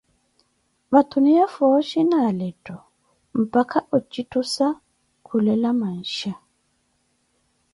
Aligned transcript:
vatuniya 0.91 1.45
fooshi 1.53 1.99
na 2.09 2.17
alettho, 2.29 2.77
mpakha 3.41 3.79
ojithuza 3.95 4.67
kulela 5.25 5.69
mansha. 5.79 6.31